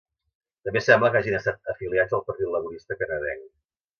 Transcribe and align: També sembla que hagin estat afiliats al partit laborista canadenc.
També 0.67 0.81
sembla 0.85 1.11
que 1.15 1.19
hagin 1.19 1.35
estat 1.41 1.69
afiliats 1.75 2.17
al 2.19 2.25
partit 2.31 2.51
laborista 2.57 3.01
canadenc. 3.05 3.47